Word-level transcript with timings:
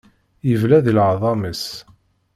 Yebla 0.49 0.77
di 0.85 0.91
leɛḍam-is. 0.97 1.65